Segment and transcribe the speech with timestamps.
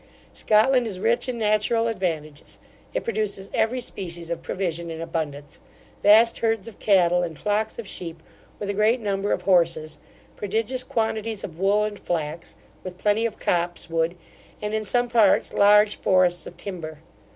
[0.33, 2.57] Scotland is rich in natural advantages:
[2.91, 5.59] it produces every species of provision in abundance,
[6.01, 8.23] vast herds of cattle and flocks of sheep,
[8.57, 9.99] with a great number of horses;
[10.35, 14.15] prodigious quantities of wool and flax, with plenty of copse wood,
[14.59, 17.01] and in some parts large forests of timber.